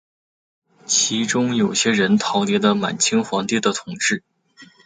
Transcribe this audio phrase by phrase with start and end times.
[0.87, 4.23] 其中有些人逃离了满清皇帝的统治。